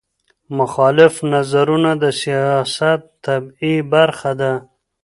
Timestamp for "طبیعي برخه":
3.25-4.31